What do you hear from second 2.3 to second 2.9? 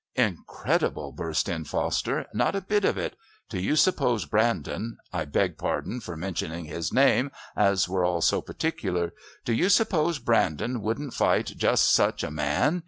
"Not a bit